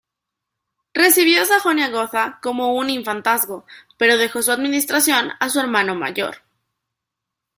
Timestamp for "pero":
3.99-4.17